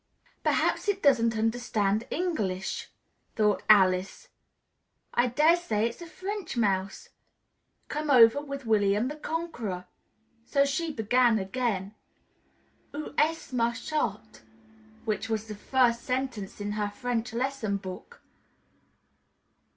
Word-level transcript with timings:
"Perhaps 0.43 0.87
it 0.87 1.03
doesn't 1.03 1.37
understand 1.37 2.07
English," 2.09 2.89
thought 3.35 3.61
Alice. 3.69 4.29
"I 5.13 5.27
dare 5.27 5.55
say 5.55 5.85
it's 5.87 6.01
a 6.01 6.07
French 6.07 6.57
mouse, 6.57 7.09
come 7.87 8.09
over 8.09 8.41
with 8.41 8.65
William 8.65 9.09
the 9.09 9.15
Conqueror." 9.15 9.85
So 10.43 10.65
she 10.65 10.91
began 10.91 11.37
again: 11.37 11.93
"Où 12.95 13.13
est 13.15 13.53
ma 13.53 13.73
chatte?" 13.73 14.41
which 15.05 15.29
was 15.29 15.47
the 15.47 15.53
first 15.53 16.01
sentence 16.01 16.59
in 16.59 16.71
her 16.71 16.89
French 16.89 17.31
lesson 17.31 17.77
book. 17.77 18.23